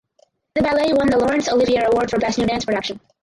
[0.55, 2.99] The ballet won the Laurence Olivier Award for Best New Dance Production.